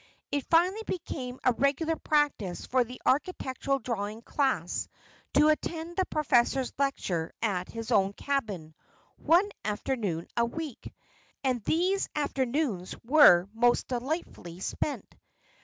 [0.31, 4.87] It finally became a regular practice for the architectural drawing class
[5.35, 8.73] to attend the professor's lecture at his own cabin,
[9.17, 10.91] one afternoon a week.
[11.43, 15.13] And these afternoons were most delightfully spent.